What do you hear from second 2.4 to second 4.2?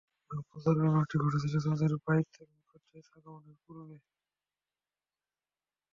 মুকাদ্দাসে আগমনের পূর্বে।